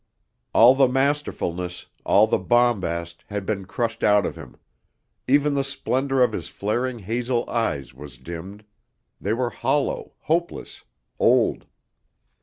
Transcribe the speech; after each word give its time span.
All 0.51 0.73
the 0.73 0.87
masterfulness, 0.87 1.85
all 2.03 2.25
the 2.25 2.39
bombast, 2.39 3.23
had 3.27 3.45
been 3.45 3.65
crushed 3.67 4.03
out 4.03 4.25
of 4.25 4.35
him; 4.35 4.57
even 5.27 5.53
the 5.53 5.63
splendor 5.63 6.23
of 6.23 6.31
his 6.33 6.47
flaring 6.47 6.97
hazel 6.97 7.47
eyes 7.47 7.93
was 7.93 8.17
dimmed 8.17 8.65
they 9.21 9.33
were 9.33 9.51
hollow, 9.51 10.13
hopeless, 10.21 10.85
old. 11.19 11.67